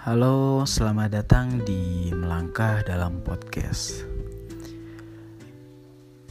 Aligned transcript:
Halo, 0.00 0.64
selamat 0.64 1.12
datang 1.12 1.60
di 1.60 2.08
Melangkah 2.08 2.80
dalam 2.88 3.20
Podcast. 3.20 4.08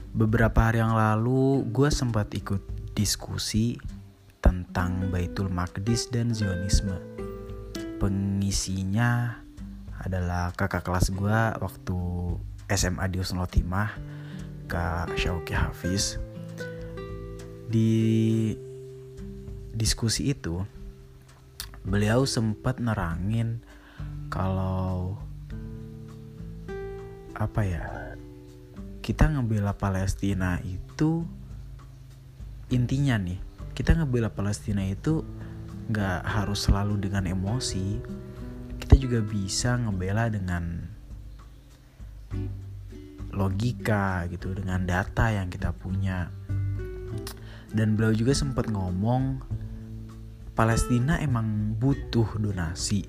Beberapa 0.09 0.57
hari 0.65 0.81
yang 0.81 0.97
lalu, 0.97 1.69
gue 1.69 1.93
sempat 1.93 2.33
ikut 2.33 2.65
diskusi 2.97 3.77
tentang 4.41 5.13
Baitul 5.13 5.53
Maqdis 5.53 6.09
dan 6.09 6.33
Zionisme. 6.33 6.97
Pengisinya 8.01 9.37
adalah 10.01 10.49
kakak 10.57 10.89
kelas 10.89 11.13
gue 11.13 11.39
waktu 11.61 11.99
SMA 12.73 13.05
di 13.13 13.21
Husnul 13.21 13.45
Timah, 13.45 13.93
Kak 14.65 15.13
Syauki 15.13 15.53
Hafiz. 15.53 16.17
Di 17.69 18.49
diskusi 19.77 20.33
itu, 20.33 20.57
beliau 21.89 22.23
sempat 22.23 22.77
nerangin 22.77 23.65
kalau 24.29 25.17
apa 27.33 27.61
ya 27.65 27.83
kita 29.01 29.25
ngebela 29.25 29.73
Palestina 29.73 30.61
itu 30.61 31.25
intinya 32.69 33.17
nih 33.17 33.41
kita 33.73 33.97
ngebela 33.97 34.29
Palestina 34.29 34.85
itu 34.85 35.25
nggak 35.89 36.21
harus 36.29 36.69
selalu 36.69 37.01
dengan 37.01 37.25
emosi 37.25 37.97
kita 38.77 38.93
juga 39.01 39.19
bisa 39.25 39.73
ngebela 39.81 40.29
dengan 40.29 40.85
logika 43.33 44.25
gitu 44.29 44.53
dengan 44.57 44.83
data 44.85 45.29
yang 45.29 45.47
kita 45.53 45.71
punya. 45.73 46.33
Dan 47.69 47.93
beliau 47.93 48.13
juga 48.17 48.33
sempat 48.33 48.65
ngomong 48.65 49.45
Palestina 50.59 51.15
emang 51.23 51.79
butuh 51.79 52.35
donasi, 52.35 53.07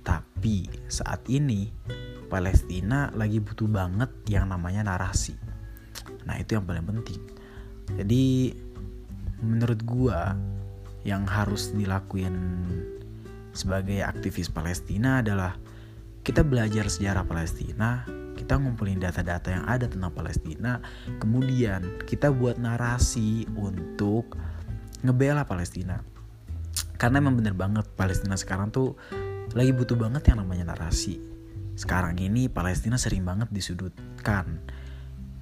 tapi 0.00 0.64
saat 0.88 1.28
ini 1.28 1.68
Palestina 2.32 3.12
lagi 3.12 3.36
butuh 3.36 3.68
banget 3.68 4.08
yang 4.32 4.48
namanya 4.48 4.88
narasi. 4.88 5.36
Nah, 6.24 6.40
itu 6.40 6.56
yang 6.56 6.64
paling 6.64 6.88
penting. 6.88 7.20
Jadi 8.00 8.56
menurut 9.44 9.76
gua 9.84 10.40
yang 11.04 11.28
harus 11.28 11.76
dilakuin 11.76 12.64
sebagai 13.52 14.00
aktivis 14.00 14.48
Palestina 14.48 15.20
adalah 15.20 15.52
kita 16.24 16.48
belajar 16.48 16.88
sejarah 16.88 17.28
Palestina, 17.28 18.08
kita 18.40 18.56
ngumpulin 18.56 19.04
data-data 19.04 19.52
yang 19.52 19.68
ada 19.68 19.84
tentang 19.84 20.16
Palestina, 20.16 20.80
kemudian 21.20 22.08
kita 22.08 22.32
buat 22.32 22.56
narasi 22.56 23.44
untuk 23.52 24.32
ngebela 25.04 25.44
Palestina 25.44 26.15
karena 26.96 27.20
emang 27.20 27.36
bener 27.36 27.52
banget 27.52 27.84
Palestina 27.92 28.34
sekarang 28.36 28.72
tuh 28.72 28.96
lagi 29.52 29.72
butuh 29.72 29.96
banget 29.96 30.32
yang 30.32 30.42
namanya 30.44 30.72
narasi. 30.72 31.20
Sekarang 31.76 32.16
ini 32.16 32.48
Palestina 32.48 32.96
sering 32.96 33.24
banget 33.24 33.52
disudutkan. 33.52 34.64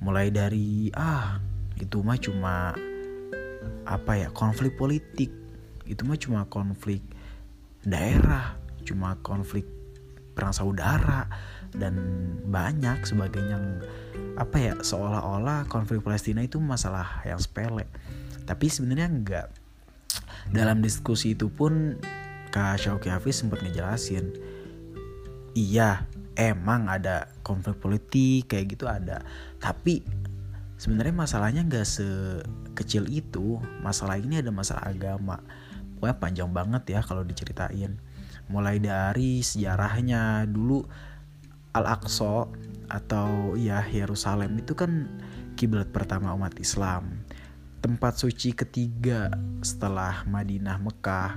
Mulai 0.03 0.35
dari 0.35 0.91
ah 0.93 1.39
itu 1.79 2.03
mah 2.03 2.19
cuma 2.19 2.75
apa 3.87 4.13
ya 4.19 4.29
konflik 4.35 4.75
politik. 4.75 5.31
Itu 5.87 6.03
mah 6.05 6.19
cuma 6.19 6.47
konflik 6.51 7.01
daerah 7.87 8.59
cuma 8.85 9.17
konflik 9.25 9.65
perang 10.35 10.53
saudara 10.53 11.31
dan 11.73 11.97
banyak 12.51 13.07
sebagainya 13.07 13.57
yang 13.57 13.67
apa 14.35 14.57
ya 14.59 14.75
seolah-olah 14.83 15.71
konflik 15.71 16.03
Palestina 16.03 16.43
itu 16.43 16.59
masalah 16.59 17.23
yang 17.23 17.39
sepele. 17.39 17.87
Tapi 18.45 18.67
sebenarnya 18.69 19.09
enggak 19.09 19.47
dalam 20.53 20.84
diskusi 20.84 21.33
itu 21.33 21.48
pun 21.48 21.97
Kak 22.50 22.78
Syauki 22.78 23.09
Hafiz 23.11 23.41
sempat 23.41 23.64
ngejelasin 23.64 24.35
iya 25.55 26.07
emang 26.35 26.91
ada 26.91 27.30
konflik 27.46 27.79
politik 27.79 28.51
kayak 28.51 28.67
gitu 28.74 28.85
ada. 28.91 29.23
Tapi 29.63 30.02
sebenarnya 30.77 31.14
masalahnya 31.14 31.63
nggak 31.64 31.86
sekecil 31.86 33.08
itu. 33.08 33.63
Masalah 33.80 34.19
ini 34.19 34.42
ada 34.42 34.51
masalah 34.51 34.91
agama. 34.91 35.41
Pokoknya 35.96 36.17
panjang 36.19 36.51
banget 36.51 36.83
ya 36.98 37.01
kalau 37.01 37.23
diceritain. 37.23 37.96
Mulai 38.51 38.83
dari 38.83 39.40
sejarahnya. 39.40 40.45
Dulu 40.51 40.85
Al-Aqsa 41.74 42.51
atau 42.90 43.58
ya 43.58 43.83
Yerusalem 43.89 44.61
itu 44.61 44.77
kan 44.77 45.08
kiblat 45.55 45.90
pertama 45.90 46.35
umat 46.35 46.55
Islam 46.61 47.24
tempat 47.84 48.17
suci 48.17 48.56
ketiga 48.56 49.28
setelah 49.61 50.24
Madinah 50.24 50.80
Mekah. 50.80 51.36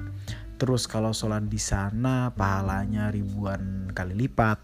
Terus 0.55 0.87
kalau 0.87 1.11
sholat 1.11 1.43
di 1.51 1.59
sana 1.59 2.31
pahalanya 2.31 3.11
ribuan 3.11 3.91
kali 3.91 4.15
lipat. 4.15 4.55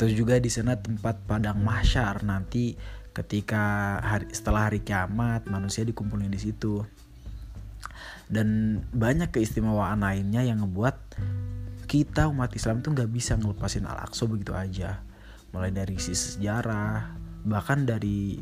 Terus 0.00 0.16
juga 0.16 0.40
di 0.40 0.48
sana 0.48 0.72
tempat 0.80 1.28
padang 1.28 1.60
mahsyar 1.60 2.24
nanti 2.24 2.72
ketika 3.12 4.00
hari 4.00 4.32
setelah 4.32 4.72
hari 4.72 4.80
kiamat 4.80 5.44
manusia 5.44 5.84
dikumpulin 5.84 6.32
di 6.32 6.40
situ. 6.40 6.80
Dan 8.24 8.80
banyak 8.96 9.36
keistimewaan 9.36 10.00
lainnya 10.00 10.40
yang 10.40 10.64
ngebuat 10.64 11.20
kita 11.84 12.32
umat 12.32 12.56
Islam 12.56 12.80
tuh 12.80 12.96
nggak 12.96 13.12
bisa 13.12 13.36
ngelepasin 13.36 13.84
Al-Aqsa 13.84 14.24
begitu 14.24 14.56
aja. 14.56 15.04
Mulai 15.52 15.68
dari 15.68 16.00
sisi 16.00 16.40
sejarah, 16.40 17.12
bahkan 17.44 17.84
dari 17.84 18.40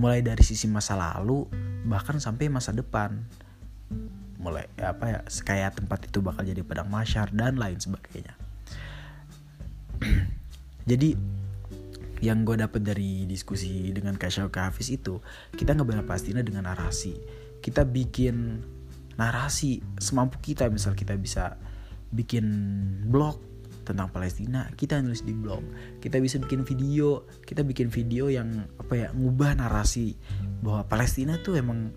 mulai 0.00 0.24
dari 0.24 0.40
sisi 0.40 0.64
masa 0.64 0.96
lalu 0.96 1.44
bahkan 1.84 2.16
sampai 2.16 2.48
masa 2.48 2.72
depan. 2.72 3.20
Mulai 4.40 4.64
apa 4.80 5.04
ya 5.04 5.20
kayak 5.44 5.84
tempat 5.84 6.08
itu 6.08 6.24
bakal 6.24 6.48
jadi 6.48 6.64
padang 6.64 6.88
masyar 6.88 7.28
dan 7.36 7.60
lain 7.60 7.76
sebagainya. 7.76 8.32
Jadi 10.90 11.12
yang 12.24 12.48
gue 12.48 12.56
dapet 12.56 12.80
dari 12.80 13.28
diskusi 13.28 13.92
dengan 13.92 14.16
Kasya 14.16 14.48
Hafiz 14.48 14.88
itu 14.88 15.20
kita 15.52 15.76
ngebela 15.76 16.08
Palestina 16.08 16.40
dengan 16.40 16.64
narasi. 16.64 17.20
Kita 17.60 17.84
bikin 17.84 18.64
narasi 19.20 19.84
semampu 20.00 20.40
kita 20.40 20.72
misal 20.72 20.96
kita 20.96 21.12
bisa 21.20 21.60
bikin 22.08 22.48
blog 23.12 23.49
tentang 23.90 24.14
Palestina 24.14 24.70
kita 24.78 25.02
nulis 25.02 25.26
di 25.26 25.34
blog. 25.34 25.62
Kita 25.98 26.22
bisa 26.22 26.38
bikin 26.38 26.62
video 26.62 27.26
kita 27.42 27.66
bikin 27.66 27.90
video 27.90 28.30
yang 28.30 28.66
apa 28.78 28.94
ya 28.94 29.08
ngubah 29.10 29.58
narasi 29.58 30.14
bahwa 30.62 30.86
Palestina 30.86 31.36
tuh 31.42 31.58
emang 31.58 31.90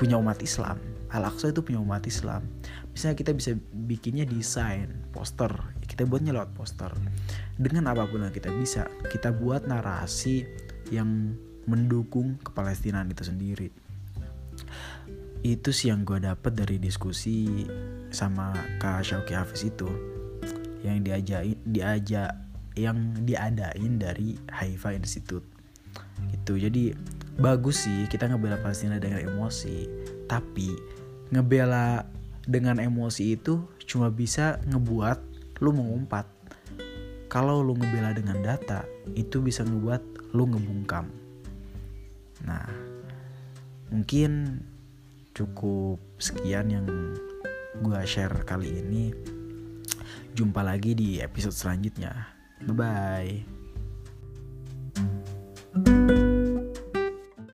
punya 0.00 0.16
umat 0.20 0.40
Islam. 0.40 0.80
Al-Aqsa 1.06 1.54
itu 1.54 1.62
punya 1.62 1.80
umat 1.80 2.04
Islam. 2.04 2.44
Misalnya 2.92 3.16
kita 3.16 3.32
bisa 3.32 3.50
bikinnya 3.72 4.26
desain 4.26 5.06
poster. 5.14 5.52
Kita 5.86 6.04
buatnya 6.04 6.34
lewat 6.34 6.50
poster. 6.52 6.92
Dengan 7.56 7.88
apa 7.88 8.04
pun 8.04 8.26
yang 8.26 8.34
kita 8.34 8.52
bisa 8.52 8.90
kita 9.08 9.32
buat 9.32 9.64
narasi 9.64 10.44
yang 10.90 11.36
mendukung 11.66 12.38
kepalestinaan 12.42 13.10
itu 13.10 13.22
sendiri. 13.26 13.68
Itu 15.46 15.70
sih 15.70 15.94
yang 15.94 16.02
gue 16.02 16.18
dapet 16.18 16.52
dari 16.58 16.76
diskusi 16.82 17.66
sama 18.10 18.50
Kak 18.82 19.06
Syauki 19.06 19.34
Hafiz 19.34 19.62
itu 19.68 20.15
yang 20.86 21.02
diajain 21.02 21.58
diajak 21.66 22.30
yang 22.76 22.96
diadain 23.24 23.98
dari 23.98 24.36
Haifa 24.52 24.92
Institute. 24.92 25.44
Gitu. 26.28 26.60
Jadi 26.60 26.92
bagus 27.40 27.88
sih 27.88 28.04
kita 28.06 28.28
ngebela 28.28 28.60
Palestina 28.60 29.00
dengan 29.00 29.24
emosi. 29.24 29.88
Tapi 30.28 30.70
ngebela 31.32 32.04
dengan 32.46 32.78
emosi 32.78 33.34
itu 33.34 33.64
cuma 33.88 34.12
bisa 34.12 34.60
ngebuat 34.68 35.18
lu 35.64 35.72
mengumpat. 35.72 36.28
Kalau 37.26 37.64
lu 37.64 37.74
ngebela 37.74 38.12
dengan 38.14 38.38
data 38.44 38.84
itu 39.16 39.40
bisa 39.42 39.64
ngebuat 39.64 40.32
lu 40.36 40.44
ngebungkam. 40.46 41.08
Nah 42.44 42.68
mungkin 43.88 44.60
cukup 45.32 46.00
sekian 46.20 46.72
yang 46.72 46.86
gue 47.84 48.00
share 48.08 48.32
kali 48.48 48.80
ini 48.80 49.12
Jumpa 50.36 50.60
lagi 50.60 50.92
di 50.92 51.16
episode 51.16 51.56
selanjutnya. 51.56 52.12
Bye 52.60 52.76
bye. 52.76 53.65